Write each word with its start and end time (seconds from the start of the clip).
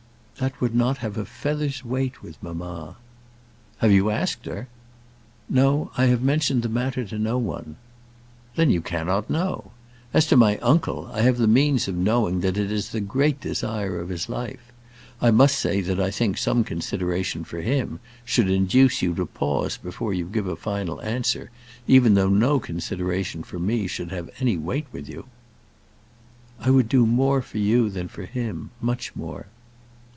"That 0.37 0.59
would 0.59 0.73
not 0.73 0.97
have 0.99 1.17
a 1.19 1.25
feather's 1.25 1.85
weight 1.85 2.23
with 2.23 2.41
mamma." 2.41 2.97
"Have 3.77 3.91
you 3.91 4.09
asked 4.09 4.47
her?" 4.47 4.69
"No, 5.47 5.91
I 5.95 6.05
have 6.05 6.23
mentioned 6.23 6.63
the 6.63 6.67
matter 6.69 7.05
to 7.05 7.19
no 7.19 7.37
one." 7.37 7.75
"Then 8.55 8.71
you 8.71 8.81
cannot 8.81 9.29
know. 9.29 9.65
And 10.11 10.17
as 10.17 10.25
to 10.27 10.35
my 10.37 10.57
uncle, 10.57 11.11
I 11.13 11.21
have 11.21 11.37
the 11.37 11.45
means 11.47 11.87
of 11.87 11.93
knowing 11.93 12.39
that 12.39 12.57
it 12.57 12.71
is 12.71 12.89
the 12.89 13.01
great 13.01 13.39
desire 13.39 13.99
of 13.99 14.09
his 14.09 14.29
life. 14.29 14.71
I 15.21 15.29
must 15.29 15.59
say 15.59 15.79
that 15.81 15.99
I 15.99 16.09
think 16.09 16.39
some 16.39 16.63
consideration 16.63 17.43
for 17.43 17.61
him 17.61 17.99
should 18.25 18.49
induce 18.49 19.03
you 19.03 19.13
to 19.13 19.27
pause 19.27 19.77
before 19.77 20.11
you 20.11 20.25
give 20.25 20.47
a 20.47 20.55
final 20.55 20.99
answer, 21.03 21.51
even 21.87 22.15
though 22.15 22.29
no 22.29 22.59
consideration 22.59 23.43
for 23.43 23.59
me 23.59 23.85
should 23.85 24.09
have 24.09 24.31
any 24.39 24.57
weight 24.57 24.87
with 24.91 25.07
you." 25.07 25.25
"I 26.59 26.71
would 26.71 26.89
do 26.89 27.05
more 27.05 27.43
for 27.43 27.59
you 27.59 27.91
than 27.91 28.07
for 28.07 28.25
him, 28.25 28.71
much 28.81 29.15
more." 29.15 29.45